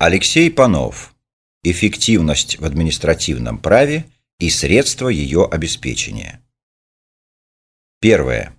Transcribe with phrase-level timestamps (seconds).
[0.00, 1.12] Алексей Панов.
[1.64, 4.04] Эффективность в административном праве
[4.38, 6.40] и средства ее обеспечения.
[8.00, 8.54] Первое.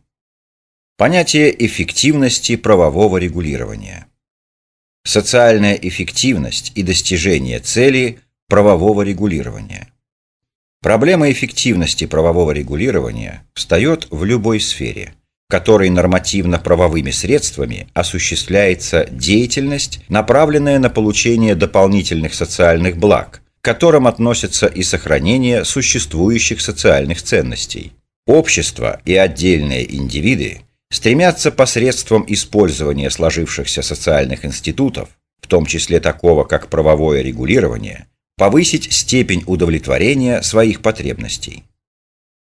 [0.98, 4.08] Понятие эффективности правового регулирования.
[5.06, 8.20] Социальная эффективность и достижение цели
[8.50, 9.94] правового регулирования.
[10.82, 15.16] Проблема эффективности правового регулирования встает в любой сфере–
[15.50, 24.84] которой нормативно-правовыми средствами осуществляется деятельность, направленная на получение дополнительных социальных благ, к которым относятся и
[24.84, 27.94] сохранение существующих социальных ценностей.
[28.28, 30.62] Общество и отдельные индивиды
[30.92, 35.10] стремятся посредством использования сложившихся социальных институтов,
[35.42, 38.06] в том числе такого как правовое регулирование,
[38.38, 41.64] повысить степень удовлетворения своих потребностей.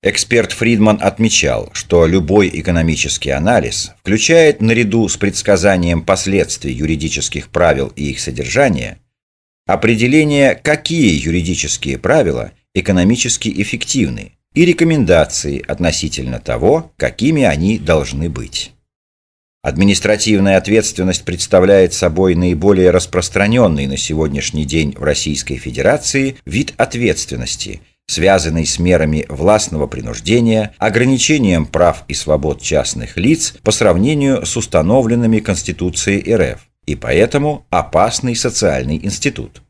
[0.04, 8.10] Эксперт Фридман отмечал, что любой экономический анализ включает наряду с предсказанием последствий юридических правил и
[8.10, 8.98] их содержания
[9.68, 18.72] определение, какие юридические правила экономически эффективны, и рекомендации относительно того, какими они должны быть.
[19.62, 27.82] Административная ответственность представляет собой наиболее распространенный на сегодняшний день в Российской Федерации вид ответственности–
[28.12, 35.40] связанный с мерами властного принуждения, ограничением прав и свобод частных лиц по сравнению с установленными
[35.40, 39.62] Конституцией РФ, и поэтому опасный социальный институт.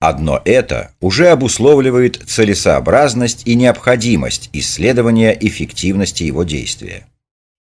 [0.00, 7.08] Одно это уже обусловливает целесообразность и необходимость исследования эффективности его действия.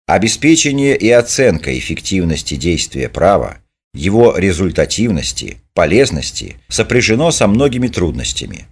[0.06, 3.58] Обеспечение и оценка эффективности действия права,
[3.92, 8.66] его результативности, полезности сопряжено со многими трудностями–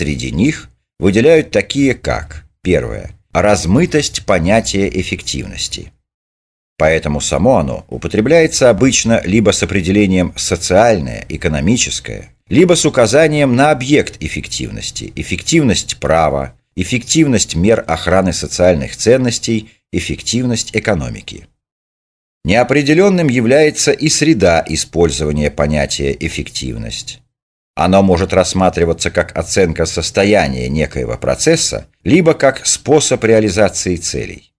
[0.00, 5.92] Среди них выделяют такие как первое– размытость понятия эффективности.
[6.78, 14.16] Поэтому само оно употребляется обычно либо с определением «социальное», «экономическое», либо с указанием на объект
[14.22, 21.46] эффективности, эффективность права, эффективность мер охраны социальных ценностей, эффективность экономики.
[22.44, 27.20] Неопределенным является и среда использования понятия «эффективность».
[27.80, 34.52] Оно может рассматриваться как оценка состояния некоего процесса, либо как способ реализации целей.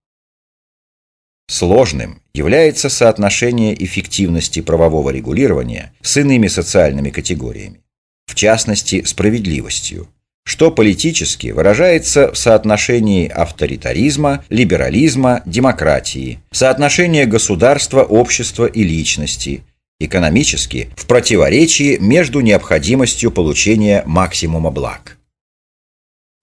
[1.48, 7.84] Сложным является соотношение эффективности правового регулирования с иными социальными категориями,
[8.26, 10.08] в частности, справедливостью,
[10.44, 19.62] что политически выражается в соотношении авторитаризма, либерализма, демократии, соотношения государства, общества и личности–
[20.04, 25.18] экономически в противоречии между необходимостью получения максимума благ.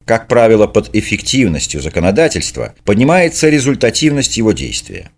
[0.06, 5.12] Как правило, под эффективностью законодательства понимается результативность его действия.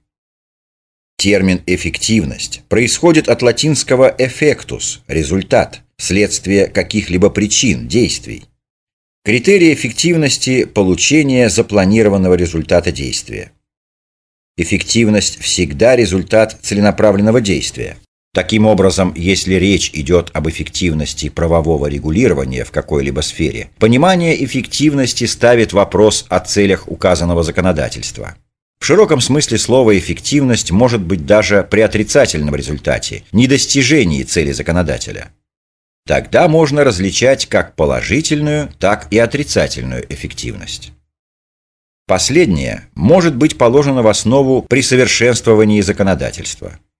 [1.17, 8.45] Термин «эффективность» происходит от латинского «effectus»– результат, следствие каких-либо причин, действий.
[9.23, 13.51] Критерий эффективности– получение запланированного результата действия.
[14.57, 17.97] Эффективность всегда результат целенаправленного действия.
[18.33, 25.73] Таким образом, если речь идет об эффективности правового регулирования в какой-либо сфере, понимание эффективности ставит
[25.73, 28.35] вопрос о целях указанного законодательства.
[28.79, 35.33] В широком смысле слова «эффективность» может быть даже при отрицательном результате, недостижении цели законодателя.
[36.07, 40.93] Тогда можно различать как положительную, так и отрицательную эффективность.
[42.07, 46.79] Последнее может быть положено в основу при совершенствовании законодательства–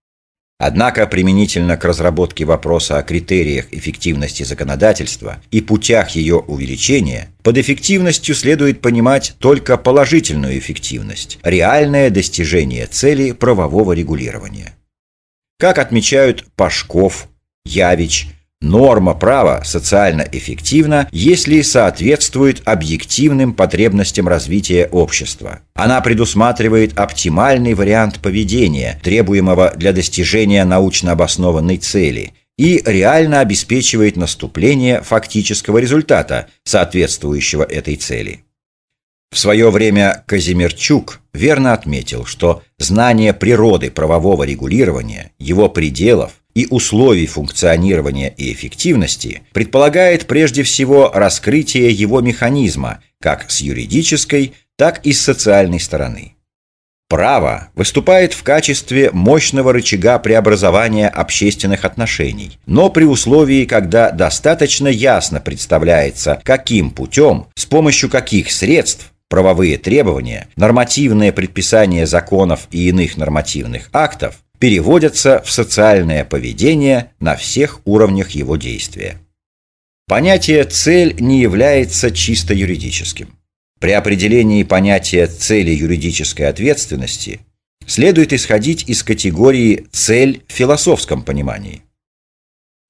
[0.64, 8.36] Однако применительно к разработке вопроса о критериях эффективности законодательства и путях ее увеличения, под эффективностью
[8.36, 14.76] следует понимать только положительную эффективность, реальное достижение цели правового регулирования.
[15.58, 17.28] Как отмечают Пашков,
[17.66, 18.28] Явич,
[18.62, 25.62] Норма права социально эффективна, если соответствует объективным потребностям развития общества.
[25.74, 35.02] Она предусматривает оптимальный вариант поведения, требуемого для достижения научно обоснованной цели, и реально обеспечивает наступление
[35.02, 38.44] фактического результата, соответствующего этой цели.
[39.32, 47.28] В свое время Казимирчук верно отметил, что знание природы правового регулирования, его пределов, и условий
[47.28, 55.22] функционирования и эффективности предполагает прежде всего раскрытие его механизма как с юридической, так и с
[55.22, 56.36] социальной стороны.
[57.12, 65.42] Право выступает в качестве мощного рычага преобразования общественных отношений, но при условии, когда достаточно ясно
[65.42, 73.90] представляется, каким путем, с помощью каких средств правовые требования, нормативные предписания законов и иных нормативных
[73.92, 79.18] актов переводятся в социальное поведение на всех уровнях его действия.
[80.08, 83.36] Понятие «цель» не является чисто юридическим.
[83.80, 87.40] При определении понятия цели юридической ответственности
[87.88, 91.82] следует исходить из категории «цель» в философском понимании.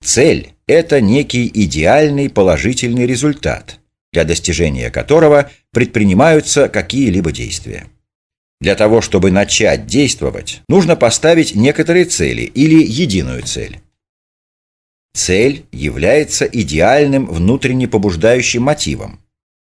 [0.03, 3.79] Цель– это некий идеальный положительный результат,
[4.12, 7.88] для достижения которого предпринимаются какие-либо действия.
[8.61, 13.81] Для того, чтобы начать действовать, нужно поставить некоторые цели или единую цель.
[15.13, 19.19] Цель является идеальным внутренне побуждающим мотивом.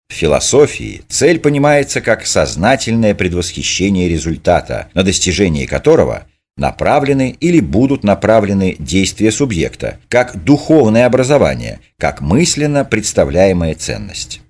[0.09, 6.27] В философии цель понимается как сознательное предвосхищение результата, на достижение которого
[6.57, 14.41] направлены или будут направлены действия субъекта, как духовное образование, как мысленно представляемая ценность.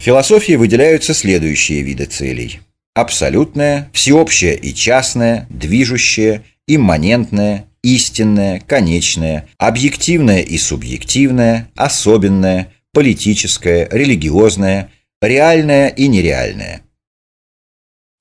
[0.00, 2.60] В философии выделяются следующие виды целей.
[2.96, 14.90] Абсолютное, всеобщее и частное, движущее, имманентное, истинное, конечное, объективное и субъективное, особенное, политическое, религиозное,
[15.20, 16.80] реальное и нереальное.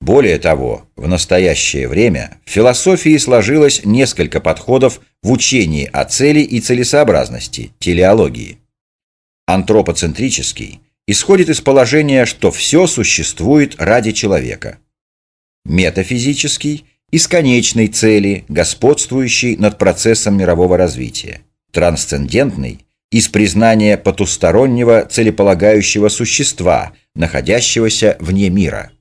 [0.02, 6.60] Более того, в настоящее время в философии сложилось несколько подходов в учении о цели и
[6.60, 8.58] целесообразности, телеологии.
[9.48, 14.80] Антропоцентрический исходит из положения, что все существует ради человека.
[15.66, 21.42] Метафизический– из конечной цели, господствующей над процессом мирового развития.
[21.72, 28.92] Трансцендентный из признания потустороннего целеполагающего существа, находящегося вне мира.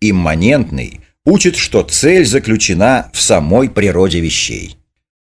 [0.00, 4.76] Имманентный учит, что цель заключена в самой природе вещей.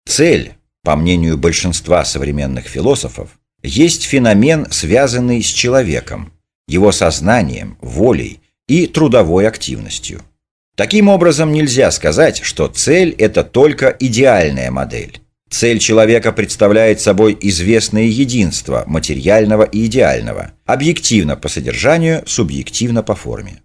[0.06, 6.32] Цель, по мнению большинства современных философов, есть феномен, связанный с человеком,
[6.68, 10.22] его сознанием, волей и трудовой активностью.
[10.76, 15.20] Таким образом, нельзя сказать, что цель– это только идеальная модель.
[15.48, 23.62] Цель человека представляет собой известное единство материального и идеального, объективно по содержанию, субъективно по форме.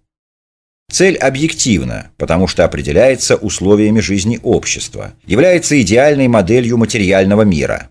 [0.92, 7.89] Цель объективна, потому что определяется условиями жизни общества, является идеальной моделью материального мира.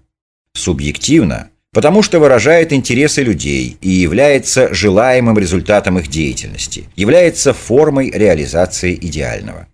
[0.55, 8.95] Субъективно, потому что выражает интересы людей и является желаемым результатом их деятельности, является формой реализации
[8.95, 9.69] идеального.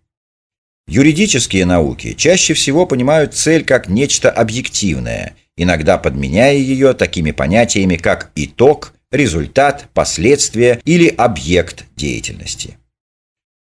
[0.89, 8.31] Юридические науки чаще всего понимают цель как нечто объективное, иногда подменяя ее такими понятиями, как
[8.37, 12.77] итог, результат, последствия или объект деятельности.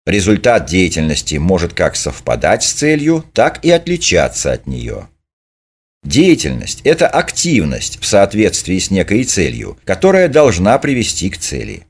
[0.07, 5.09] Результат деятельности может как совпадать с целью, так и отличаться от нее.
[6.05, 11.87] Деятельность– это активность в соответствии с некой целью, которая должна привести к цели.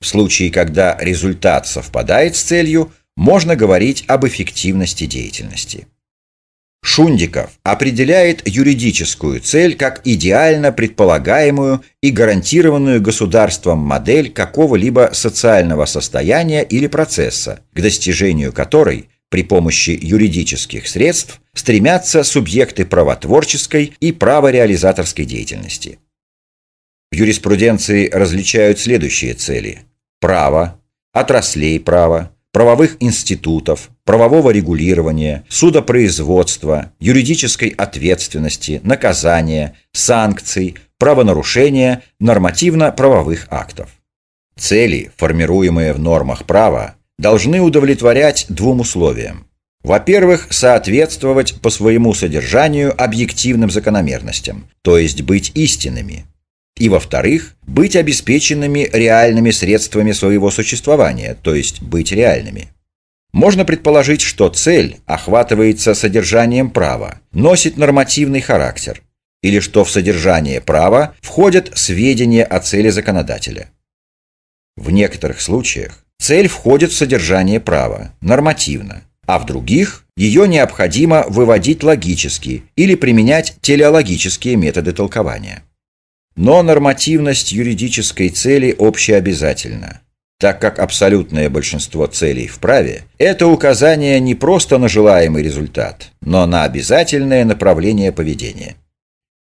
[0.00, 5.86] В случае, когда результат совпадает с целью– можно говорить об эффективности деятельности.
[6.84, 16.86] Шундиков определяет юридическую цель как идеально предполагаемую и гарантированную государством модель какого-либо социального состояния или
[16.86, 25.98] процесса, к достижению которой при помощи юридических средств стремятся субъекты правотворческой и правореализаторской деятельности.
[27.10, 29.80] В юриспруденции различают следующие цели–
[30.20, 30.80] право,
[31.12, 43.90] отраслей права, правовых институтов, правового регулирования, судопроизводства, юридической ответственности, наказания, санкций, правонарушения, нормативно-правовых актов.
[44.58, 49.46] Цели, формируемые в нормах права, должны удовлетворять двум условиям.
[49.82, 56.26] Во-первых, соответствовать по своему содержанию объективным закономерностям, то есть быть истинными–
[56.78, 62.68] и, во-вторых, быть обеспеченными реальными средствами своего существования, то есть быть реальными.
[63.32, 69.02] Можно предположить, что цель охватывается содержанием права, носит нормативный характер,
[69.42, 73.70] или что в содержание права входят сведения о цели законодателя.
[74.76, 81.82] В некоторых случаях цель входит в содержание права, нормативно, а в других ее необходимо выводить
[81.82, 85.62] логически или применять телеологические методы толкования.
[86.36, 90.00] Но нормативность юридической цели общеобязательна,
[90.38, 96.46] так как абсолютное большинство целей в праве– это указание не просто на желаемый результат, но
[96.46, 98.76] на обязательное направление поведения.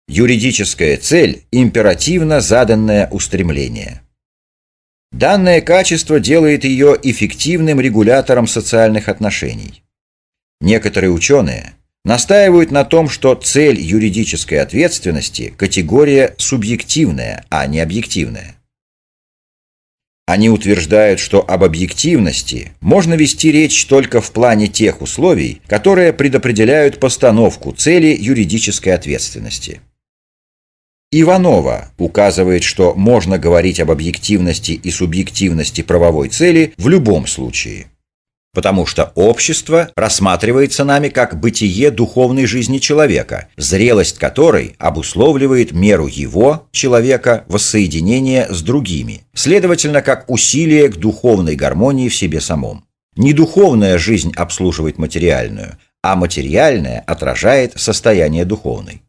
[0.09, 4.03] Юридическая цель– императивно заданное устремление.
[5.13, 9.83] Данное качество делает ее эффективным регулятором социальных отношений.
[10.61, 11.75] Некоторые ученые–
[12.05, 18.57] настаивают на том, что цель юридической ответственности– категория субъективная, а не объективная.
[20.27, 27.01] Они утверждают, что об объективности можно вести речь только в плане тех условий, которые предопределяют
[27.01, 29.81] постановку цели юридической ответственности.
[31.13, 37.87] Иванова указывает, что можно говорить об объективности и субъективности правовой цели в любом случае–
[38.53, 46.67] Потому что общество рассматривается нами как бытие духовной жизни человека, зрелость которой обусловливает меру его,
[46.73, 52.85] человека, воссоединения с другими, следовательно, как усилие к духовной гармонии в себе самом.
[53.15, 59.03] Не духовная жизнь обслуживает материальную, а материальная отражает состояние духовной.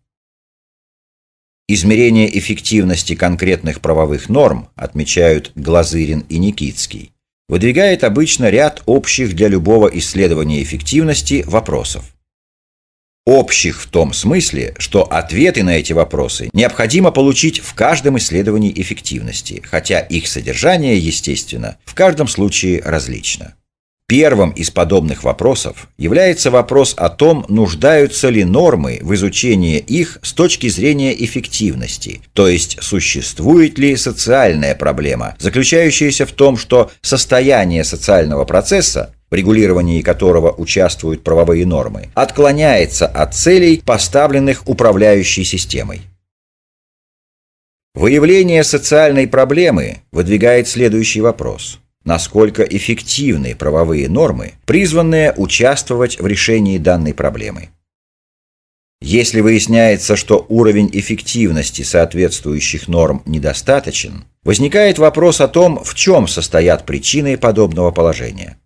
[1.74, 7.14] Измерение эффективности конкретных правовых норм отмечают Глазырин и Никитский
[7.48, 12.14] выдвигает обычно ряд общих для любого исследования эффективности вопросов.
[13.26, 19.64] Общих в том смысле, что ответы на эти вопросы необходимо получить в каждом исследовании эффективности,
[19.64, 23.56] хотя их содержание, естественно, в каждом случае различно.
[24.12, 30.34] Первым из подобных вопросов является вопрос о том, нуждаются ли нормы в изучении их с
[30.34, 38.44] точки зрения эффективности, то есть существует ли социальная проблема, заключающаяся в том, что состояние социального
[38.44, 46.02] процесса в регулировании которого участвуют правовые нормы, отклоняется от целей, поставленных управляющей системой.
[47.96, 57.14] Выявление социальной проблемы выдвигает следующий вопрос насколько эффективны правовые нормы, призванные участвовать в решении данной
[57.14, 57.70] проблемы.
[59.02, 66.86] Если выясняется, что уровень эффективности соответствующих норм недостаточен, возникает вопрос о том, в чем состоят
[66.86, 68.58] причины подобного положения.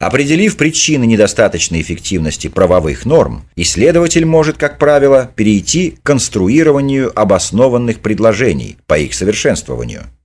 [0.00, 8.78] Определив причины недостаточной эффективности правовых норм, исследователь может, как правило, перейти к конструированию обоснованных предложений
[8.86, 10.04] по их совершенствованию–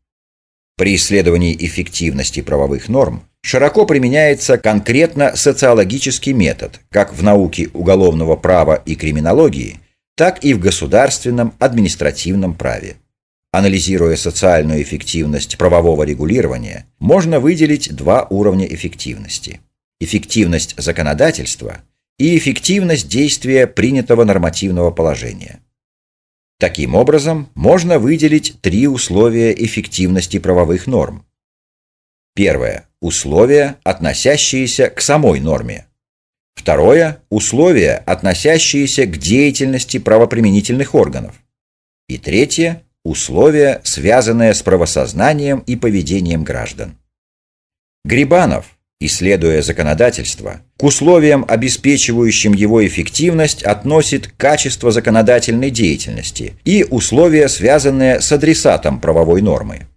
[0.75, 8.81] при исследовании эффективности правовых норм широко применяется конкретно социологический метод, как в науке уголовного права
[8.85, 9.79] и криминологии,
[10.15, 12.95] так и в государственном административном праве.
[13.51, 19.59] Анализируя социальную эффективность правового регулирования, можно выделить два уровня эффективности.
[19.99, 21.81] Эффективность законодательства
[22.17, 25.59] и эффективность действия принятого нормативного положения.
[26.63, 31.25] Таким образом, можно выделить три условия эффективности правовых норм.
[32.35, 35.87] Первое– условия, относящиеся к самой норме.
[36.55, 41.35] Второе– условия, относящиеся к деятельности правоприменительных органов.
[42.07, 46.97] И третье– условия, связанные с правосознанием и поведением граждан.
[48.05, 48.72] Грибанов
[49.05, 58.31] исследуя законодательство, к условиям, обеспечивающим его эффективность, относит качество законодательной деятельности и условия, связанные с
[58.31, 59.87] адресатом правовой нормы.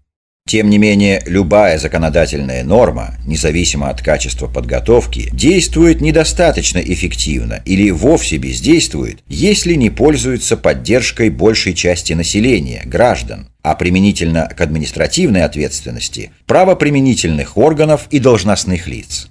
[0.47, 8.37] Тем не менее, любая законодательная норма, независимо от качества подготовки, действует недостаточно эффективно или вовсе
[8.37, 17.57] бездействует, если не пользуется поддержкой большей части населения, граждан, а применительно к административной ответственности– правоприменительных
[17.57, 19.29] органов и должностных лиц.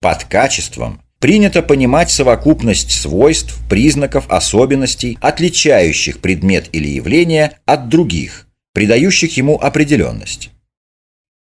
[0.00, 8.45] Под качеством принято понимать совокупность свойств, признаков, особенностей, отличающих предмет или явление от других,
[8.76, 10.50] придающих ему определенность.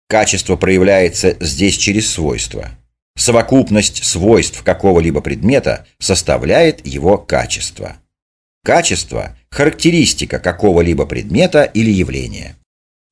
[0.08, 2.70] Качество проявляется здесь через свойства.
[3.16, 7.98] Совокупность свойств какого-либо предмета составляет его качество.
[8.64, 12.56] Качество– характеристика какого-либо предмета или явления.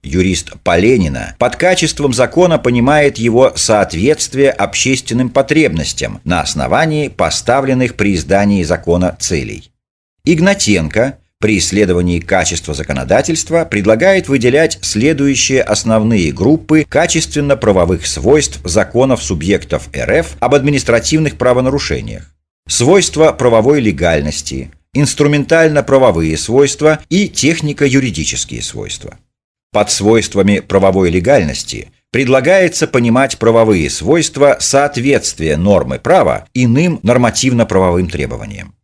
[0.02, 8.64] Юрист Поленина под качеством закона понимает его соответствие общественным потребностям на основании поставленных при издании
[8.64, 9.70] закона целей.
[10.24, 20.36] Игнатенко при исследовании качества законодательства предлагает выделять следующие основные группы качественно-правовых свойств законов субъектов РФ
[20.40, 22.34] об административных правонарушениях.
[22.68, 29.18] Свойства правовой легальности, инструментально-правовые свойства и технико-юридические свойства.
[29.72, 38.74] Под свойствами правовой легальности предлагается понимать правовые свойства соответствия нормы права иным нормативно-правовым требованиям.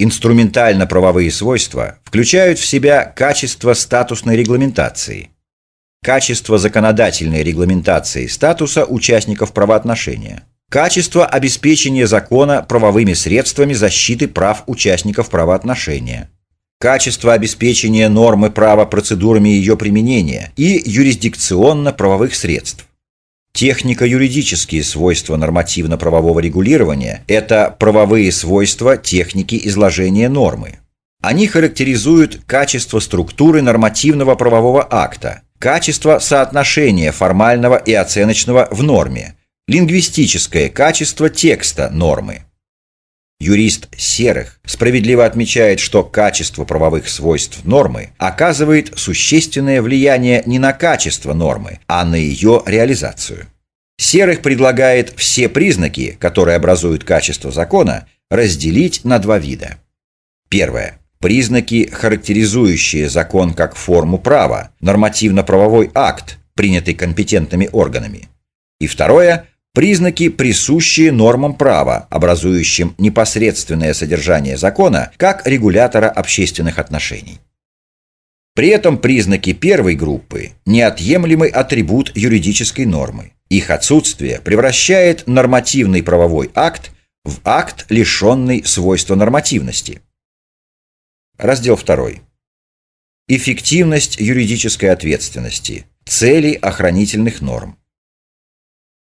[0.00, 5.30] Инструментально-правовые свойства включают в себя качество статусной регламентации,
[6.04, 16.30] качество законодательной регламентации статуса участников правоотношения, качество обеспечения закона правовыми средствами защиты прав участников правоотношения,
[16.78, 22.87] качество обеспечения нормы права процедурами ее применения и юрисдикционно-правовых средств,
[23.52, 30.78] Технико-юридические свойства нормативно-правового регулирования– это правовые свойства техники изложения нормы.
[31.20, 39.34] Они характеризуют качество структуры нормативного правового акта, качество соотношения формального и оценочного в норме,
[39.66, 42.44] лингвистическое качество текста нормы.
[43.40, 51.34] Юрист Серых справедливо отмечает, что качество правовых свойств нормы оказывает существенное влияние не на качество
[51.34, 53.46] нормы, а на ее реализацию.
[53.96, 59.78] Серых предлагает все признаки, которые образуют качество закона, разделить на два вида.
[60.48, 60.98] Первое.
[61.20, 68.28] Признаки, характеризующие закон как форму права, нормативно-правовой акт, принятый компетентными органами.
[68.80, 77.38] И второе– признаки, присущие нормам права, образующим непосредственное содержание закона как регулятора общественных отношений.
[78.54, 83.32] При этом признаки первой группы– неотъемлемый атрибут юридической нормы.
[83.48, 86.90] Их отсутствие превращает нормативный правовой акт
[87.24, 90.02] в акт, лишенный свойства нормативности.
[91.36, 92.14] Раздел 2.
[93.28, 95.86] Эффективность юридической ответственности.
[96.04, 97.77] Цели охранительных норм.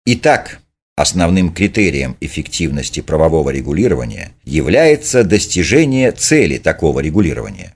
[0.06, 0.62] Итак,
[0.96, 7.76] основным критерием эффективности правового регулирования является достижение цели такого регулирования.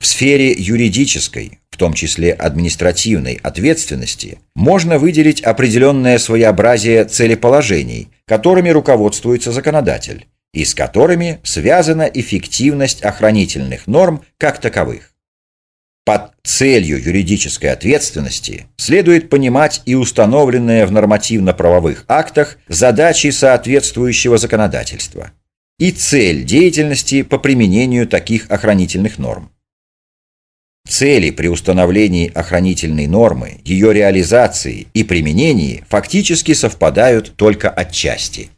[0.00, 9.52] В сфере юридической, в том числе административной ответственности, можно выделить определенное своеобразие целеположений, которыми руководствуется
[9.52, 15.13] законодатель, и с которыми связана эффективность охранительных норм как таковых.
[16.04, 25.32] Под целью юридической ответственности следует понимать и установленные в нормативно-правовых актах задачи соответствующего законодательства
[25.78, 29.50] и цель деятельности по применению таких охранительных норм.
[30.86, 38.50] Цели при установлении охранительной нормы, ее реализации и применении фактически совпадают только отчасти.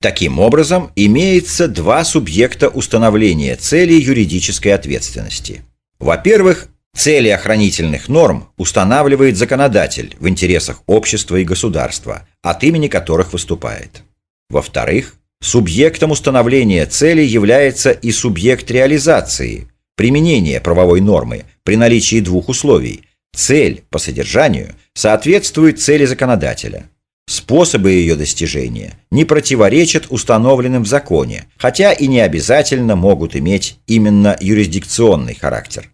[0.00, 5.62] Таким образом, имеется два субъекта установления целей юридической ответственности.
[5.98, 14.02] Во-первых, цели охранительных норм устанавливает законодатель в интересах общества и государства, от имени которых выступает.
[14.48, 23.02] Во-вторых, субъектом установления целей является и субъект реализации, применения правовой нормы– при наличии двух условий.
[23.34, 26.88] Цель по содержанию соответствует цели законодателя.
[27.28, 34.36] Способы ее достижения не противоречат установленным в законе, хотя и не обязательно могут иметь именно
[34.40, 35.90] юрисдикционный характер.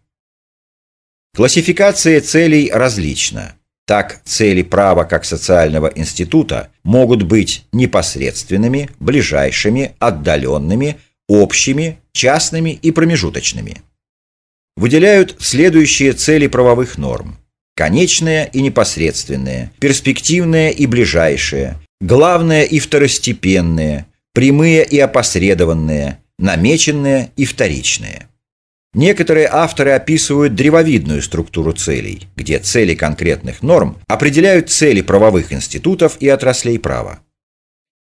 [1.34, 3.54] Классификация целей различна.
[3.86, 13.82] Так, цели права как социального института могут быть непосредственными, ближайшими, отдаленными, общими, частными и промежуточными
[14.76, 17.36] выделяют следующие цели правовых норм.
[17.74, 28.28] Конечное и непосредственное, перспективное и ближайшее, главное и второстепенное, прямые и опосредованные, намеченные и вторичные.
[28.94, 36.28] Некоторые авторы описывают древовидную структуру целей, где цели конкретных норм определяют цели правовых институтов и
[36.28, 37.20] отраслей права.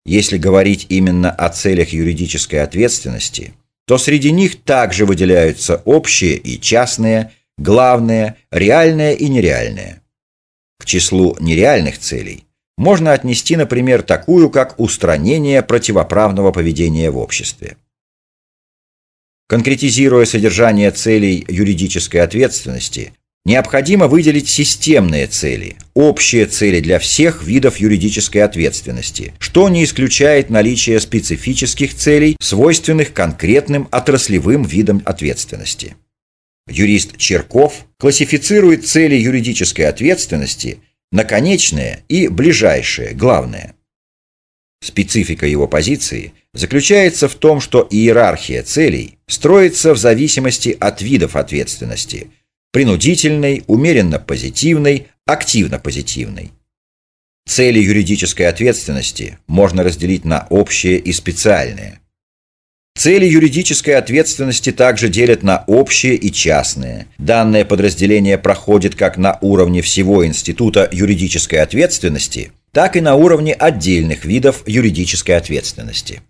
[0.06, 3.54] Если говорить именно о целях юридической ответственности,
[3.86, 10.02] то среди них также выделяются общие и частные, главные, реальные и нереальные.
[10.78, 12.46] К числу нереальных целей
[12.78, 17.78] можно отнести, например, такую, как устранение противоправного поведения в обществе.
[19.52, 23.12] Конкретизируя содержание целей юридической ответственности,
[23.44, 31.00] Необходимо выделить системные цели, общие цели для всех видов юридической ответственности, что не исключает наличие
[31.02, 35.96] специфических целей, свойственных конкретным отраслевым видам ответственности.
[36.70, 40.78] Юрист Черков классифицирует цели юридической ответственности
[41.12, 43.74] на конечные и ближайшие, главные.
[44.84, 52.28] Специфика его позиции заключается в том, что иерархия целей строится в зависимости от видов ответственности–
[52.72, 56.52] принудительной, умеренно позитивной, активно позитивной.
[57.48, 62.01] Цели юридической ответственности можно разделить на общие и специальные.
[62.96, 67.08] Цели юридической ответственности также делят на общие и частные.
[67.18, 74.26] Данное подразделение проходит как на уровне всего Института юридической ответственности, так и на уровне отдельных
[74.26, 76.22] видов юридической ответственности.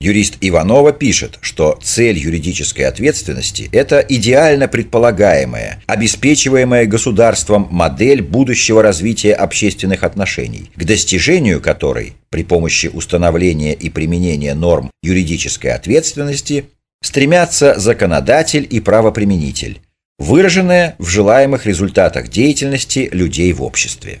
[0.00, 9.34] Юрист Иванова пишет, что цель юридической ответственности– это идеально предполагаемая, обеспечиваемая государством модель будущего развития
[9.34, 16.66] общественных отношений, к достижению которой при помощи установления и применения норм юридической ответственности
[17.02, 19.80] стремятся законодатель и правоприменитель,
[20.20, 24.20] выраженное в желаемых результатах деятельности людей в обществе.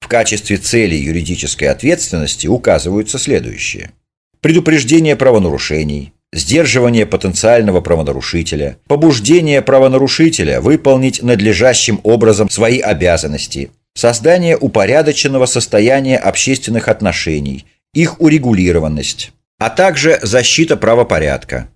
[0.00, 3.92] В качестве цели юридической ответственности указываются следующие–
[4.40, 16.18] предупреждение правонарушений, сдерживание потенциального правонарушителя, побуждение правонарушителя выполнить надлежащим образом свои обязанности, создание упорядоченного состояния
[16.18, 21.68] общественных отношений, их урегулированность, а также защита правопорядка,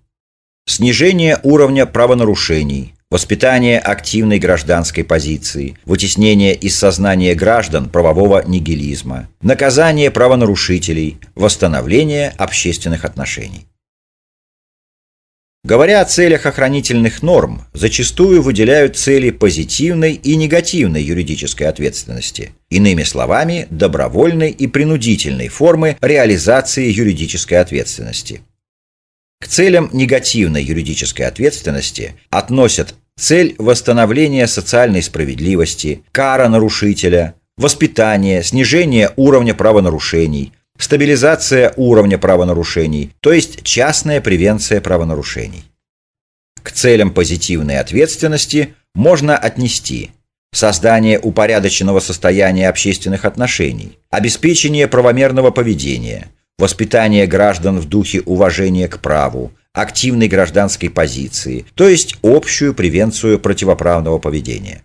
[0.65, 11.19] снижение уровня правонарушений, воспитание активной гражданской позиции, вытеснение из сознания граждан правового нигилизма, наказание правонарушителей,
[11.35, 13.67] восстановление общественных отношений.
[15.63, 23.67] Говоря о целях охранительных норм, зачастую выделяют цели позитивной и негативной юридической ответственности, иными словами,
[23.69, 28.41] добровольной и принудительной формы реализации юридической ответственности.
[29.39, 39.53] К целям негативной юридической ответственности относят цель восстановления социальной справедливости, кара нарушителя, воспитание, снижение уровня
[39.53, 45.63] правонарушений– стабилизация уровня правонарушений, то есть частная превенция правонарушений.
[46.61, 50.11] К целям позитивной ответственности можно отнести
[50.53, 59.51] создание упорядоченного состояния общественных отношений, обеспечение правомерного поведения, воспитание граждан в духе уважения к праву,
[59.73, 64.83] активной гражданской позиции, то есть общую превенцию противоправного поведения.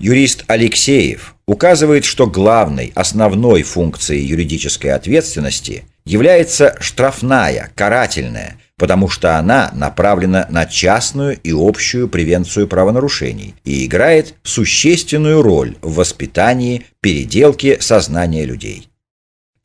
[0.00, 9.72] Юрист Алексеев указывает, что главной, основной функцией юридической ответственности является штрафная, карательная, потому что она
[9.74, 18.44] направлена на частную и общую превенцию правонарушений и играет существенную роль в воспитании, переделке сознания
[18.44, 18.87] людей.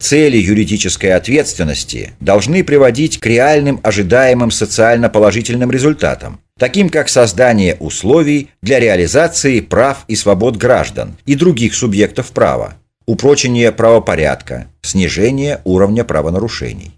[0.04, 8.50] Цели юридической ответственности должны приводить к реальным ожидаемым социально положительным результатам, таким как создание условий
[8.62, 12.74] для реализации прав и свобод граждан и других субъектов права,
[13.06, 16.92] упрочение правопорядка, снижение уровня правонарушений.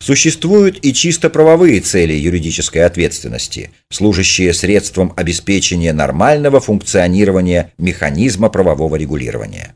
[0.00, 9.74] Существуют и чисто правовые цели юридической ответственности, служащие средством обеспечения нормального функционирования механизма правового регулирования.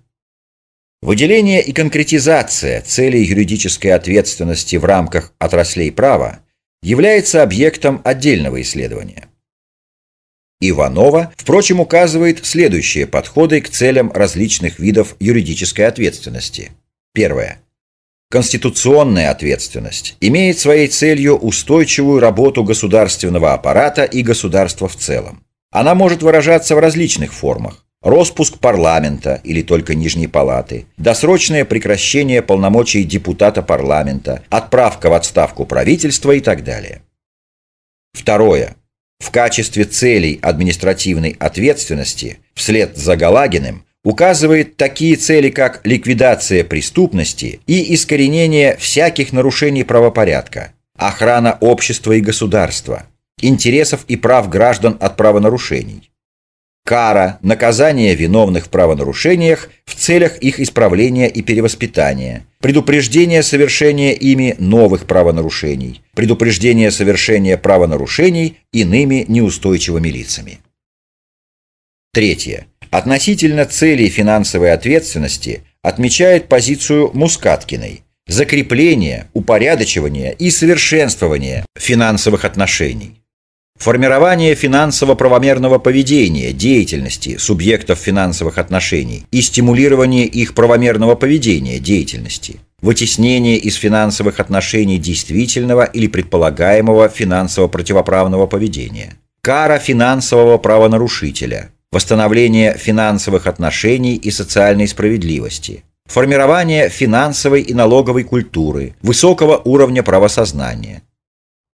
[1.00, 6.40] Выделение и конкретизация целей юридической ответственности в рамках отраслей права
[6.82, 9.28] является объектом отдельного исследования.
[10.61, 16.72] Иванова, впрочем, указывает следующие подходы к целям различных видов юридической ответственности.
[17.14, 17.61] Первое.
[18.28, 25.44] Конституционная ответственность имеет своей целью устойчивую работу государственного аппарата и государства в целом.
[25.70, 33.02] Она может выражаться в различных формах Роспуск парламента или только Нижней палаты, досрочное прекращение полномочий
[33.02, 37.02] депутата парламента, отправка в отставку правительства и так далее.
[38.12, 38.76] Второе.
[39.18, 47.94] В качестве целей административной ответственности вслед за Галагиным указывает такие цели, как ликвидация преступности и
[47.94, 53.06] искоренение всяких нарушений правопорядка, охрана общества и государства,
[53.40, 56.11] интересов и прав граждан от правонарушений,
[56.88, 65.05] кара, наказание виновных в правонарушениях в целях их исправления и перевоспитания, предупреждение совершения ими новых
[65.05, 70.61] правонарушений, предупреждение совершения правонарушений иными неустойчивыми лицами.
[72.14, 72.68] Третье.
[72.90, 83.20] Относительно целей финансовой ответственности отмечает позицию Мускаткиной– закрепление, упорядочивание и совершенствование финансовых отношений.
[83.78, 92.56] Формирование финансово-правомерного поведения, деятельности субъектов финансовых отношений и стимулирование их правомерного поведения, деятельности.
[92.82, 99.14] Вытеснение из финансовых отношений действительного или предполагаемого финансово-противоправного поведения.
[99.42, 101.70] Кара финансового правонарушителя.
[101.92, 105.84] Восстановление финансовых отношений и социальной справедливости.
[106.06, 111.02] Формирование финансовой и налоговой культуры, высокого уровня правосознания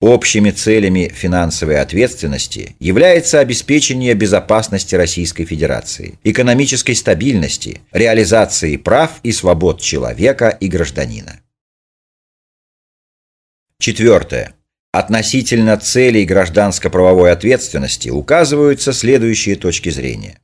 [0.01, 9.79] Общими целями финансовой ответственности является обеспечение безопасности Российской Федерации, экономической стабильности, реализации прав и свобод
[9.79, 11.39] человека и гражданина.
[13.77, 14.55] Четвертое.
[14.91, 20.39] Относительно целей гражданско-правовой ответственности указываются следующие точки зрения.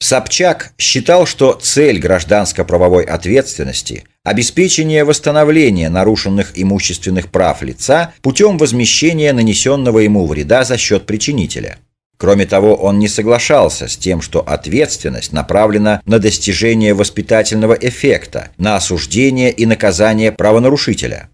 [0.00, 10.00] Собчак считал, что цель гражданско-правовой ответственности– обеспечение восстановления нарушенных имущественных прав лица путем возмещения нанесенного
[10.00, 11.78] ему вреда за счет причинителя.
[12.16, 18.76] Кроме того, он не соглашался с тем, что ответственность направлена на достижение воспитательного эффекта, на
[18.76, 21.28] осуждение и наказание правонарушителя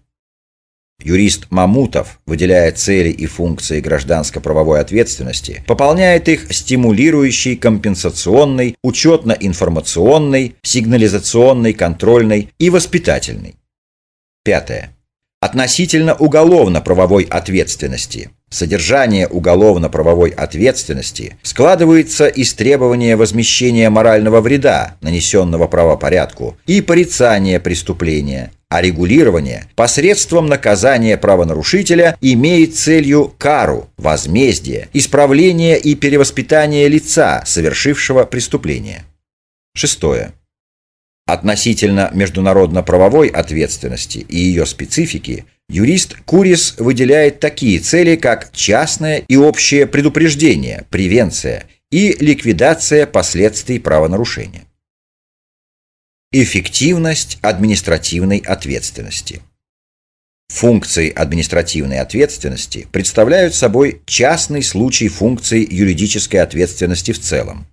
[1.03, 12.49] Юрист Мамутов, выделяя цели и функции гражданско-правовой ответственности, пополняет их стимулирующей, компенсационной, учетно-информационной, сигнализационной, контрольной
[12.59, 13.55] и воспитательной.
[14.43, 14.95] Пятое.
[15.39, 18.31] Относительно уголовно-правовой ответственности.
[18.51, 28.81] Содержание уголовно-правовой ответственности складывается из требования возмещения морального вреда, нанесенного правопорядку, и порицания преступления, а
[28.81, 39.05] регулирование посредством наказания правонарушителя имеет целью кару, возмездие, исправление и перевоспитание лица, совершившего преступление.
[39.73, 40.33] Шестое.
[41.25, 49.87] Относительно международно-правовой ответственности и ее специфики, юрист Курис выделяет такие цели, как частное и общее
[49.87, 54.65] предупреждение, превенция и ликвидация последствий правонарушения.
[56.33, 59.41] Эффективность административной ответственности.
[60.49, 67.65] Функции административной ответственности представляют собой частный случай функций юридической ответственности в целом.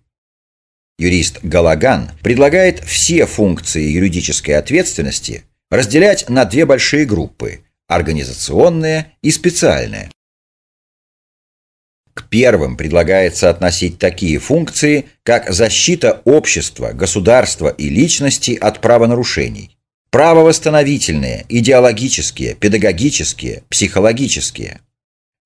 [0.99, 10.11] Юрист Галаган предлагает все функции юридической ответственности разделять на две большие группы– организационные и специальные.
[12.15, 19.77] К первым предлагается относить такие функции, как защита общества, государства и личности от правонарушений,
[20.11, 24.81] правовосстановительные, идеологические, педагогические, психологические.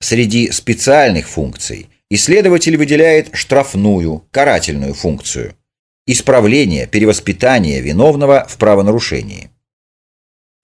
[0.00, 5.57] Среди специальных функций Исследователь выделяет штрафную, карательную функцию–
[6.07, 9.48] исправление, перевоспитание виновного в правонарушении.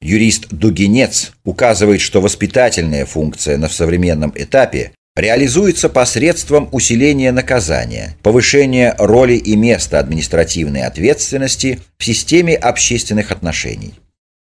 [0.00, 9.34] Юрист Дугинец указывает, что воспитательная функция на современном этапе реализуется посредством усиления наказания, повышения роли
[9.34, 13.94] и места административной ответственности в системе общественных отношений.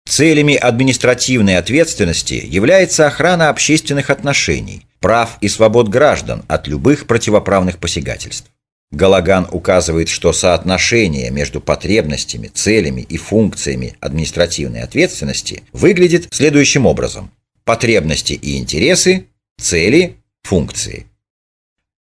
[0.09, 8.51] Целями административной ответственности является охрана общественных отношений, прав и свобод граждан от любых противоправных посягательств.
[8.93, 17.31] Галаган указывает, что соотношение между потребностями, целями и функциями административной ответственности выглядит следующим образом.
[17.65, 19.27] Потребности и интересы,
[19.59, 21.07] цели, функции.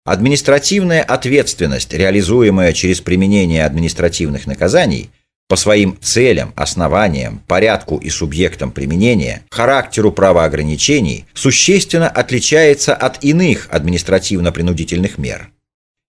[0.03, 5.09] Административная ответственность, реализуемая через применение административных наказаний–
[5.47, 15.19] по своим целям, основаниям, порядку и субъектам применения, характеру правоограничений существенно отличается от иных административно-принудительных
[15.19, 15.51] мер.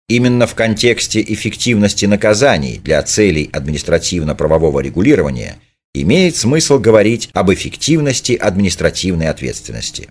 [0.07, 5.57] Именно в контексте эффективности наказаний для целей административно-правового регулирования
[5.95, 10.09] имеет смысл говорить об эффективности административной ответственности.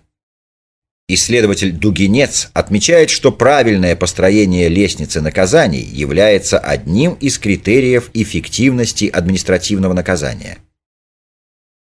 [1.07, 10.59] Исследователь Дугинец отмечает, что правильное построение лестницы наказаний является одним из критериев эффективности административного наказания.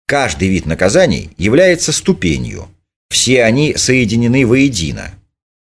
[0.07, 2.69] Каждый вид наказаний является ступенью.
[3.09, 5.11] Все они соединены воедино.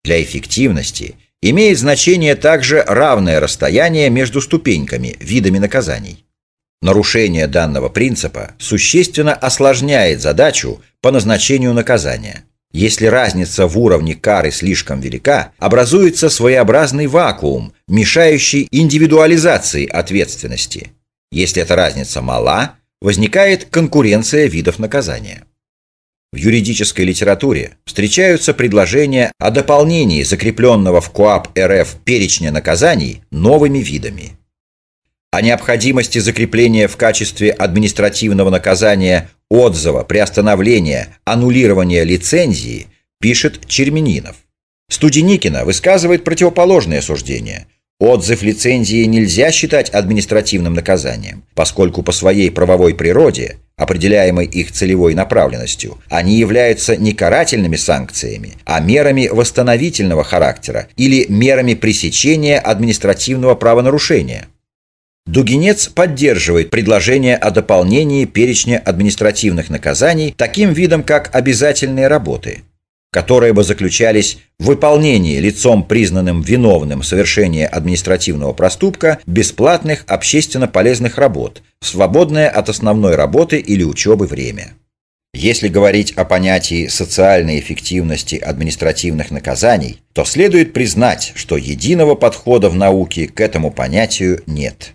[0.05, 6.25] Для эффективности имеет значение также равное расстояние между ступеньками, видами наказаний.
[6.81, 15.01] Нарушение данного принципа существенно осложняет задачу по назначению наказания– если разница в уровне кары слишком
[15.01, 20.93] велика, образуется своеобразный вакуум, мешающий индивидуализации ответственности.
[21.31, 25.45] Если эта разница мала, возникает конкуренция видов наказания.
[26.33, 34.33] В юридической литературе встречаются предложения о дополнении закрепленного в КОАП РФ перечня наказаний новыми видами.
[35.31, 42.87] О необходимости закрепления в качестве административного наказания отзыва, приостановления, аннулирования лицензии
[43.21, 44.37] пишет Черменинов.
[44.89, 47.67] Студеникина высказывает противоположное суждение.
[48.05, 55.99] Отзыв лицензии нельзя считать административным наказанием, поскольку по своей правовой природе, определяемой их целевой направленностью,
[56.09, 64.49] они являются не карательными санкциями, а мерами восстановительного характера или мерами пресечения административного правонарушения.
[65.25, 72.63] Дугинец поддерживает предложение о дополнении перечня административных наказаний таким видом, как обязательные работы,
[73.13, 81.63] которые бы заключались в выполнении лицом, признанным виновным совершения административного проступка, бесплатных общественно полезных работ,
[81.81, 84.73] свободное от основной работы или учебы время.
[85.35, 92.77] Если говорить о понятии социальной эффективности административных наказаний, то следует признать, что единого подхода в
[92.77, 94.95] науке к этому понятию нет.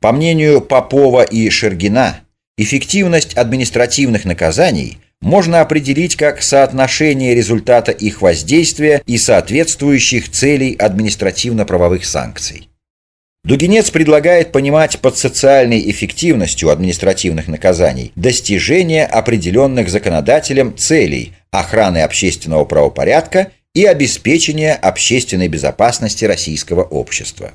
[0.00, 2.20] По мнению Попова и Шергина,
[2.58, 12.68] эффективность административных наказаний можно определить как соотношение результата их воздействия и соответствующих целей административно-правовых санкций.
[13.44, 23.52] Дугинец предлагает понимать под социальной эффективностью административных наказаний достижение определенных законодателем целей охраны общественного правопорядка
[23.72, 27.52] и обеспечения общественной безопасности российского общества.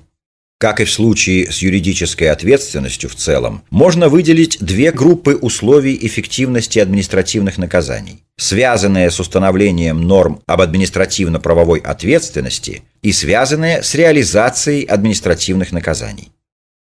[0.62, 6.78] Как и в случае с юридической ответственностью в целом, можно выделить две группы условий эффективности
[6.78, 16.32] административных наказаний, связанные с установлением норм об административно-правовой ответственности и связанные с реализацией административных наказаний.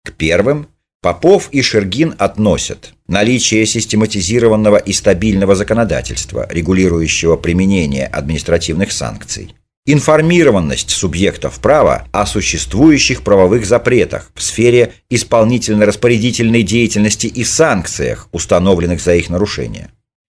[0.05, 0.69] К первым
[1.01, 9.55] Попов и Шергин относят наличие систематизированного и стабильного законодательства, регулирующего применение административных санкций,
[9.93, 19.15] информированность субъектов права о существующих правовых запретах в сфере исполнительно-распорядительной деятельности и санкциях, установленных за
[19.15, 19.91] их нарушение.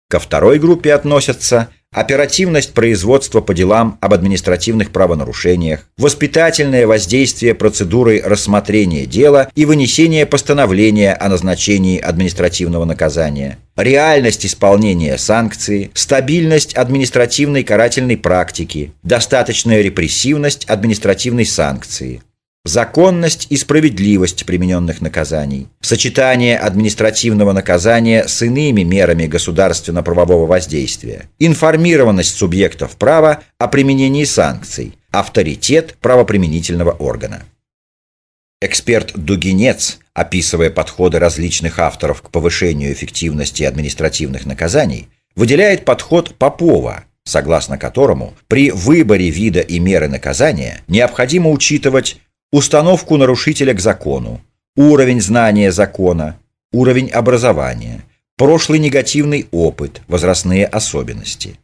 [0.08, 9.06] Ко второй группе относятся оперативность производства по делам об административных правонарушениях, воспитательное воздействие процедуры рассмотрения
[9.06, 18.92] дела и вынесения постановления о назначении административного наказания, реальность исполнения санкции, стабильность административной карательной практики,
[19.02, 22.22] достаточная репрессивность административной санкции,
[22.66, 32.96] законность и справедливость примененных наказаний, сочетание административного наказания с иными мерами государственно-правового воздействия, информированность субъектов
[32.96, 37.42] права о применении санкций, авторитет правоприменительного органа.
[38.62, 47.76] Эксперт Дугинец, описывая подходы различных авторов к повышению эффективности административных наказаний, выделяет подход Попова, согласно
[47.76, 52.18] которому при выборе вида и меры наказания необходимо учитывать
[52.52, 54.40] установку нарушителя к закону,
[54.76, 56.38] уровень знания закона,
[56.72, 58.02] уровень образования,
[58.36, 61.58] прошлый негативный опыт, возрастные особенности.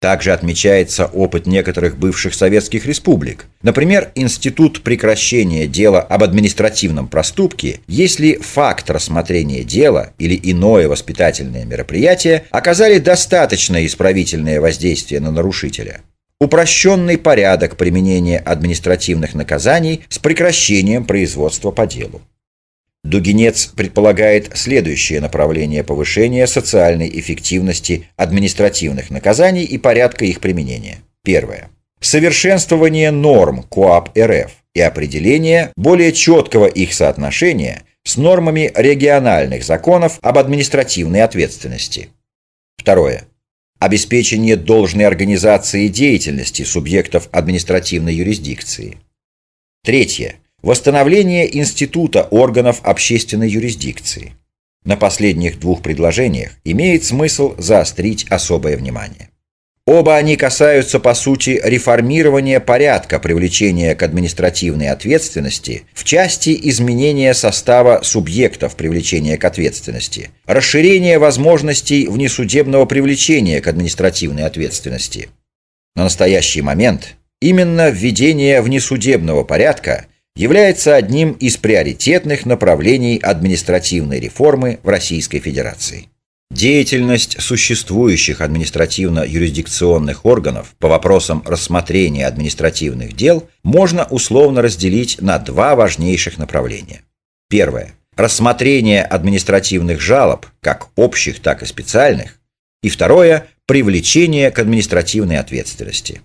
[0.00, 3.44] Также отмечается опыт некоторых бывших советских республик.
[3.60, 12.44] Например, институт прекращения дела об административном проступке, если факт рассмотрения дела или иное воспитательное мероприятие
[12.50, 16.00] оказали достаточное исправительное воздействие на нарушителя–
[16.40, 22.22] упрощенный порядок применения административных наказаний с прекращением производства по делу.
[23.04, 30.98] Дугинец предполагает следующее направление повышения социальной эффективности административных наказаний и порядка их применения.
[31.24, 31.70] Первое.
[32.00, 40.38] Совершенствование норм КОАП РФ и определение более четкого их соотношения с нормами региональных законов об
[40.38, 42.08] административной ответственности.
[42.78, 43.24] Второе
[43.80, 48.98] обеспечение должной организации деятельности субъектов административной юрисдикции.
[49.82, 50.36] Третье.
[50.62, 54.34] Восстановление института органов общественной юрисдикции.
[54.84, 59.29] На последних двух предложениях имеет смысл заострить особое внимание.
[59.90, 68.02] Оба они касаются, по сути, реформирования порядка привлечения к административной ответственности в части изменения состава
[68.04, 75.28] субъектов привлечения к ответственности, расширения возможностей внесудебного привлечения к административной ответственности.
[75.96, 84.88] На настоящий момент именно введение внесудебного порядка является одним из приоритетных направлений административной реформы в
[84.88, 86.09] Российской Федерации.
[86.50, 96.38] Деятельность существующих административно-юрисдикционных органов по вопросам рассмотрения административных дел можно условно разделить на два важнейших
[96.38, 97.02] направления.
[97.48, 97.94] Первое.
[98.16, 102.40] Рассмотрение административных жалоб, как общих, так и специальных.
[102.82, 103.46] И второе.
[103.66, 106.20] Привлечение к административной ответственности.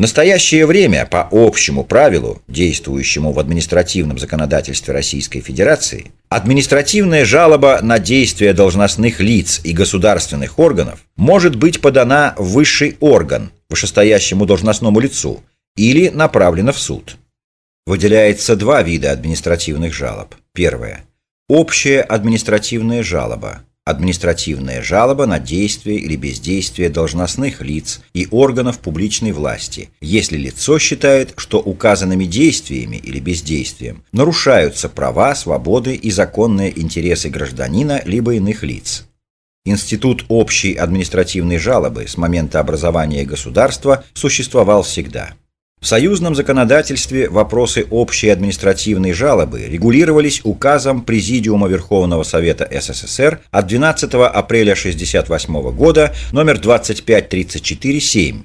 [0.00, 7.98] В настоящее время по общему правилу, действующему в административном законодательстве Российской Федерации, административная жалоба на
[7.98, 15.42] действия должностных лиц и государственных органов может быть подана в высший орган, вышестоящему должностному лицу,
[15.76, 17.18] или направлена в суд.
[17.84, 20.34] Выделяется два вида административных жалоб.
[20.54, 21.04] Первое.
[21.46, 29.90] Общая административная жалоба, административная жалоба на действие или бездействие должностных лиц и органов публичной власти,
[30.00, 38.00] если лицо считает, что указанными действиями или бездействием нарушаются права, свободы и законные интересы гражданина
[38.04, 39.06] либо иных лиц.
[39.66, 45.34] Институт общей административной жалобы с момента образования государства существовал всегда–
[45.80, 54.12] в союзном законодательстве вопросы общей административной жалобы регулировались указом Президиума Верховного Совета СССР от 12
[54.14, 58.42] апреля 1968 года номер 2534-7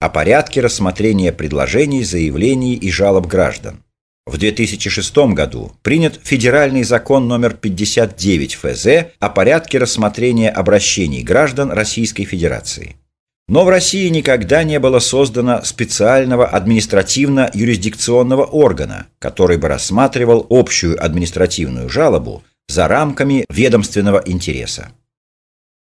[0.00, 3.82] о порядке рассмотрения предложений, заявлений и жалоб граждан.
[4.24, 8.86] В 2006 году принят федеральный закон номер 59 ФЗ
[9.18, 12.94] о порядке рассмотрения обращений граждан Российской Федерации.
[13.48, 21.88] Но в России никогда не было создано специального административно-юрисдикционного органа, который бы рассматривал общую административную
[21.88, 24.92] жалобу за рамками ведомственного интереса.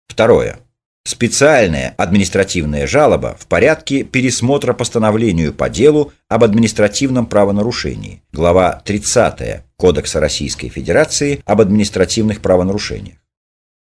[0.09, 0.61] Второе.
[1.05, 10.21] специальная административная жалоба в порядке пересмотра постановлению по делу об административном правонарушении, глава 30 Кодекса
[10.21, 13.22] Российской Федерации об административных правонарушениях.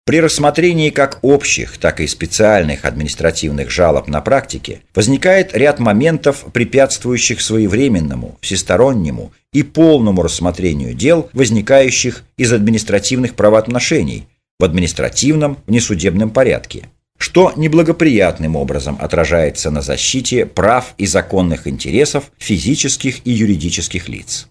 [0.04, 7.40] При рассмотрении как общих, так и специальных административных жалоб на практике возникает ряд моментов, препятствующих
[7.40, 14.26] своевременному, всестороннему и полному рассмотрению дел, возникающих из административных правоотношений
[14.58, 23.24] в административном внесудебном порядке, что неблагоприятным образом отражается на защите прав и законных интересов физических
[23.24, 24.48] и юридических лиц.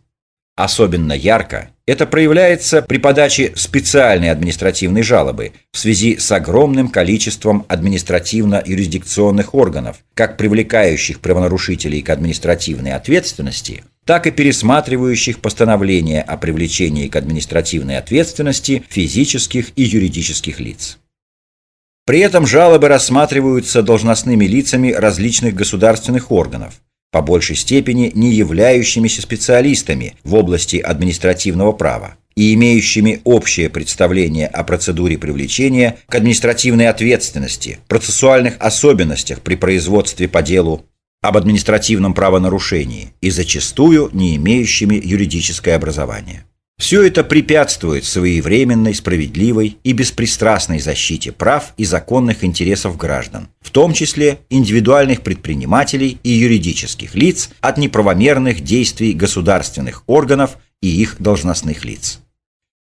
[0.61, 9.55] Особенно ярко это проявляется при подаче специальной административной жалобы в связи с огромным количеством административно-юрисдикционных
[9.55, 17.97] органов, как привлекающих правонарушителей к административной ответственности, так и пересматривающих постановления о привлечении к административной
[17.97, 20.99] ответственности физических и юридических лиц.
[22.05, 26.75] При этом жалобы рассматриваются должностными лицами различных государственных органов,
[27.11, 34.63] по большей степени не являющимися специалистами в области административного права и имеющими общее представление о
[34.63, 40.85] процедуре привлечения к административной ответственности, процессуальных особенностях при производстве по делу
[41.21, 46.45] об административном правонарушении и зачастую не имеющими юридическое образование.
[46.81, 53.93] Все это препятствует своевременной, справедливой и беспристрастной защите прав и законных интересов граждан, в том
[53.93, 62.19] числе индивидуальных предпринимателей и юридических лиц от неправомерных действий государственных органов и их должностных лиц.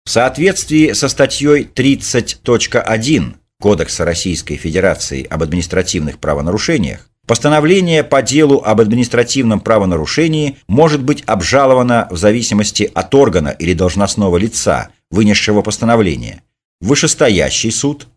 [0.04, 8.80] В соответствии со статьей 30.1 Кодекса Российской Федерации об административных правонарушениях Постановление по делу об
[8.80, 16.42] административном правонарушении может быть обжаловано в зависимости от органа или должностного лица, вынесшего постановление,
[16.80, 18.08] вышестоящий суд,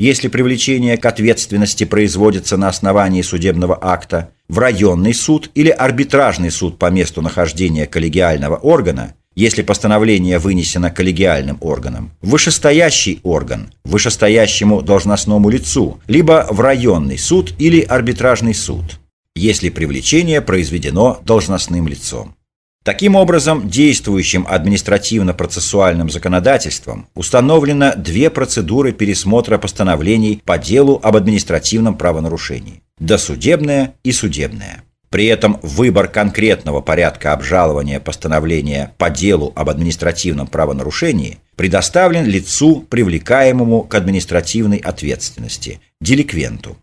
[0.00, 6.76] если привлечение к ответственности производится на основании судебного акта, в районный суд или арбитражный суд
[6.76, 16.00] по месту нахождения коллегиального органа, если постановление вынесено коллегиальным органом, вышестоящий орган, вышестоящему должностному лицу,
[16.08, 18.98] либо в районный суд или арбитражный суд,
[19.36, 22.34] если привлечение произведено должностным лицом.
[22.82, 32.82] Таким образом, действующим административно-процессуальным законодательством установлено две процедуры пересмотра постановлений по делу об административном правонарушении–
[33.00, 34.84] досудебная и судебная.
[35.16, 43.84] При этом выбор конкретного порядка обжалования постановления по делу об административном правонарушении предоставлен лицу, привлекаемому
[43.84, 46.76] к административной ответственности, деликвенту.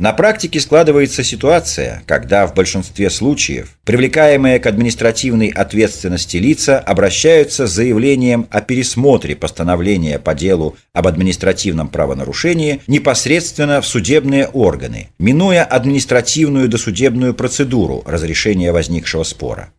[0.00, 7.72] На практике складывается ситуация, когда в большинстве случаев привлекаемые к административной ответственности лица обращаются с
[7.72, 16.70] заявлением о пересмотре постановления по делу об административном правонарушении непосредственно в судебные органы, минуя административную
[16.70, 19.70] досудебную процедуру разрешения возникшего спора.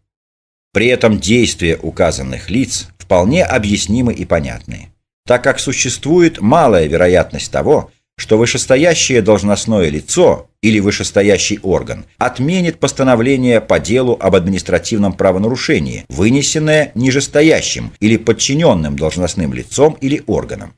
[0.71, 4.89] При этом действия указанных лиц вполне объяснимы и понятны,
[5.25, 7.89] так как существует малая вероятность того,
[8.21, 16.91] что вышестоящее должностное лицо или вышестоящий орган отменит постановление по делу об административном правонарушении, вынесенное
[16.93, 20.75] нижестоящим или подчиненным должностным лицом или органом.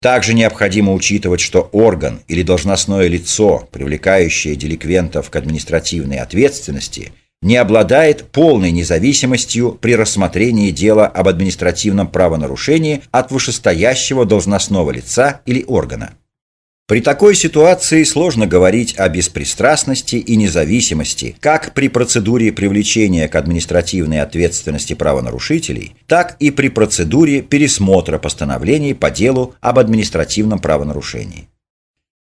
[0.00, 7.12] Также необходимо учитывать, что орган или должностное лицо, привлекающее деликвентов к административной ответственности,
[7.42, 15.64] не обладает полной независимостью при рассмотрении дела об административном правонарушении от вышестоящего должностного лица или
[15.66, 16.14] органа.
[16.88, 24.20] При такой ситуации сложно говорить о беспристрастности и независимости как при процедуре привлечения к административной
[24.20, 31.48] ответственности правонарушителей, так и при процедуре пересмотра постановлений по делу об административном правонарушении.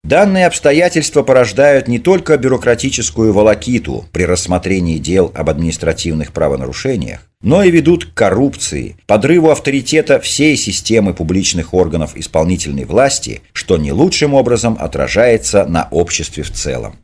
[0.03, 7.69] Данные обстоятельства порождают не только бюрократическую волокиту при рассмотрении дел об административных правонарушениях, но и
[7.69, 14.77] ведут к коррупции, подрыву авторитета всей системы публичных органов исполнительной власти, что не лучшим образом
[14.79, 16.97] отражается на обществе в целом.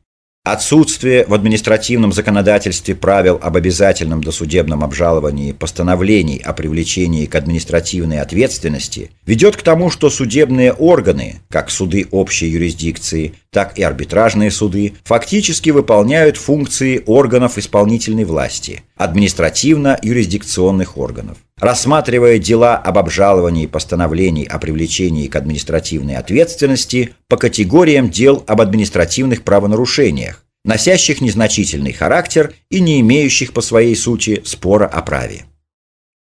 [0.45, 9.09] Отсутствие в административном законодательстве правил об обязательном досудебном обжаловании постановлений о привлечении к административной ответственности
[9.25, 15.71] ведет к тому, что судебные органы, как суды общей юрисдикции, так и арбитражные суды, фактически
[15.71, 21.37] выполняют функции органов исполнительной власти, административно-юрисдикционных органов.
[21.59, 29.43] Рассматривая дела об обжаловании постановлений о привлечении к административной ответственности по категориям дел об административных
[29.43, 35.45] правонарушениях, носящих незначительный характер и не имеющих по своей сути спора о праве.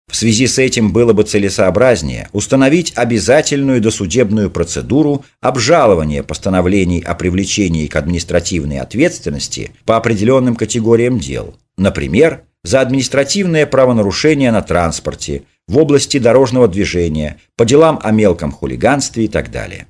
[0.09, 7.87] В связи с этим было бы целесообразнее установить обязательную досудебную процедуру обжалования постановлений о привлечении
[7.87, 16.17] к административной ответственности по определенным категориям дел, например, за административное правонарушение на транспорте, в области
[16.17, 19.87] дорожного движения, по делам о мелком хулиганстве и так далее.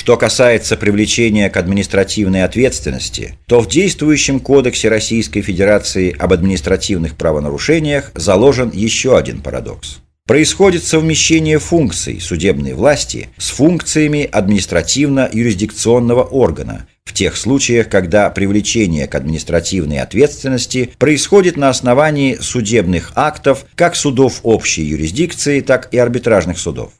[0.00, 8.10] Что касается привлечения к административной ответственности, то в действующем Кодексе Российской Федерации об административных правонарушениях
[8.14, 9.98] заложен еще один парадокс.
[10.26, 19.14] Происходит совмещение функций судебной власти с функциями административно-юрисдикционного органа в тех случаях, когда привлечение к
[19.14, 26.92] административной ответственности происходит на основании судебных актов как судов общей юрисдикции, так и арбитражных судов.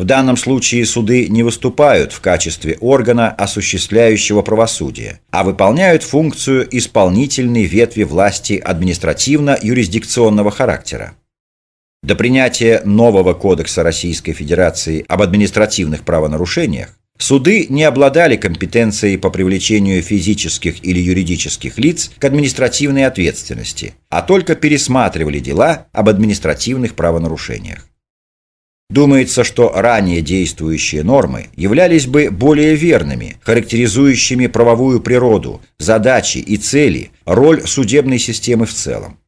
[0.00, 7.64] В данном случае суды не выступают в качестве органа, осуществляющего правосудие, а выполняют функцию исполнительной
[7.64, 11.16] ветви власти административно-юрисдикционного характера.
[12.02, 20.00] До принятия нового Кодекса Российской Федерации об административных правонарушениях суды не обладали компетенцией по привлечению
[20.00, 27.89] физических или юридических лиц к административной ответственности, а только пересматривали дела об административных правонарушениях.
[28.90, 37.12] Думается, что ранее действующие нормы являлись бы более верными, характеризующими правовую природу, задачи и цели,
[37.24, 39.20] роль судебной системы в целом.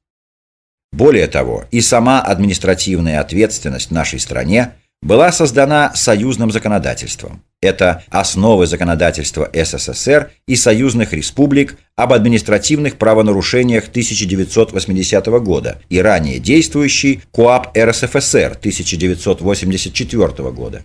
[0.90, 7.44] Более того, и сама административная ответственность в нашей стране была создана союзным законодательством.
[7.62, 17.22] Это основы законодательства СССР и союзных республик об административных правонарушениях 1980 года и ранее действующий
[17.30, 20.84] КОАП РСФСР 1984 года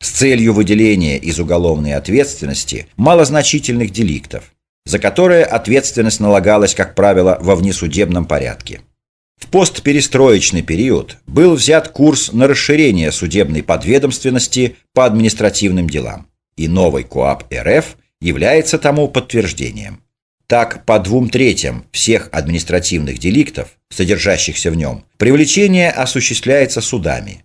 [0.00, 4.52] с целью выделения из уголовной ответственности малозначительных деликтов,
[4.86, 8.80] за которые ответственность налагалась, как правило, во внесудебном порядке.
[9.38, 16.26] В постперестроечный период был взят курс на расширение судебной подведомственности по административным делам,
[16.56, 20.02] и новый КОАП РФ является тому подтверждением.
[20.48, 27.44] Так, по двум третьим всех административных деликтов, содержащихся в нем, привлечение осуществляется судами.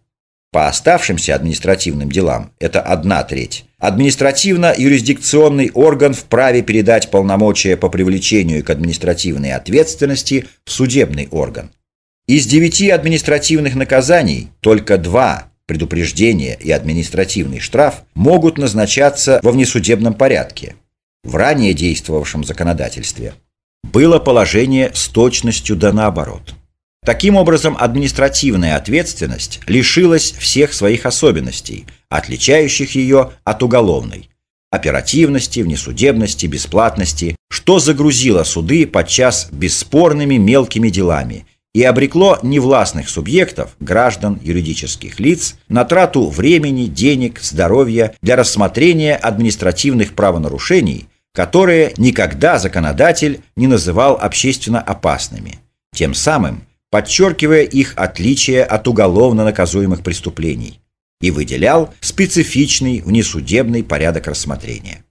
[0.52, 8.70] По оставшимся административным делам, это одна треть, административно-юрисдикционный орган вправе передать полномочия по привлечению к
[8.70, 11.72] административной ответственности в судебный орган.
[12.26, 20.76] Из девяти административных наказаний только два предупреждение и административный штраф могут назначаться во внесудебном порядке.
[21.26, 23.34] В ранее действовавшем законодательстве
[23.84, 26.54] было положение с точностью да наоборот.
[27.06, 34.30] Таким образом, административная ответственность лишилась всех своих особенностей, отличающих ее от уголовной–
[34.72, 44.40] оперативности, внесудебности, бесплатности, что загрузило суды подчас бесспорными мелкими делами– и обрекло невластных субъектов, граждан,
[44.44, 53.66] юридических лиц, на трату времени, денег, здоровья для рассмотрения административных правонарушений, которые никогда законодатель не
[53.66, 55.60] называл общественно опасными,
[55.96, 60.80] тем самым подчеркивая их отличие от уголовно наказуемых преступлений
[61.22, 65.04] и выделял специфичный внесудебный порядок рассмотрения.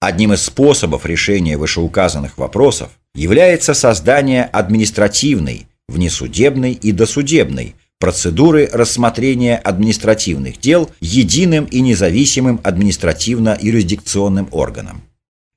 [0.00, 10.58] Одним из способов решения вышеуказанных вопросов является создание административной, внесудебной и досудебной процедуры рассмотрения административных
[10.58, 15.02] дел единым и независимым административно-юрисдикционным органом.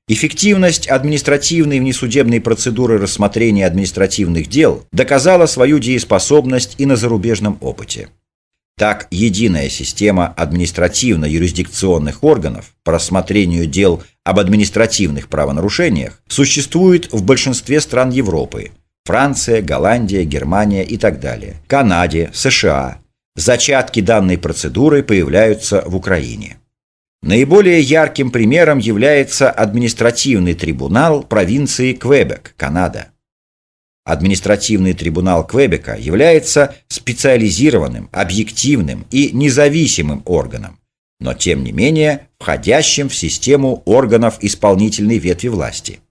[0.08, 8.10] Эффективность административной внесудебной процедуры рассмотрения административных дел доказала свою дееспособность и на зарубежном опыте.
[8.78, 18.10] Так, единая система административно-юрисдикционных органов по рассмотрению дел об административных правонарушениях существует в большинстве стран
[18.10, 18.70] Европы–
[19.06, 22.98] Франция, Голландия, Германия и так далее, Канаде, США.
[23.36, 26.58] Зачатки данной процедуры появляются в Украине.
[27.22, 33.08] Наиболее ярким примером является административный трибунал провинции Квебек, Канада.
[34.04, 40.80] Административный трибунал Квебека является специализированным, объективным и независимым органом,
[41.20, 46.00] но тем не менее входящим в систему органов исполнительной ветви власти–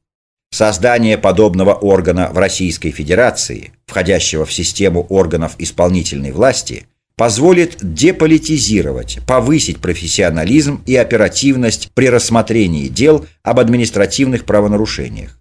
[0.56, 6.88] Создание подобного органа в Российской Федерации, входящего в систему органов исполнительной власти,
[7.18, 15.38] позволит деполитизировать, повысить профессионализм и оперативность при рассмотрении дел об административных правонарушениях.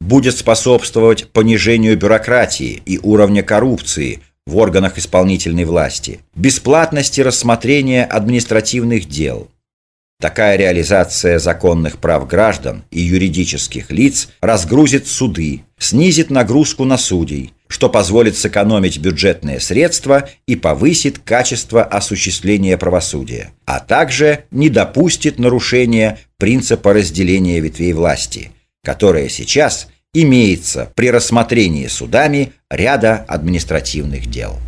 [0.00, 9.48] Будет способствовать понижению бюрократии и уровня коррупции в органах исполнительной власти, бесплатности рассмотрения административных дел–
[10.20, 17.88] Такая реализация законных прав граждан и юридических лиц разгрузит суды, снизит нагрузку на судей, что
[17.88, 26.92] позволит сэкономить бюджетные средства и повысит качество осуществления правосудия, а также не допустит нарушения принципа
[26.92, 28.50] разделения ветвей власти,
[28.84, 34.58] которое сейчас имеется при рассмотрении судами ряда административных дел.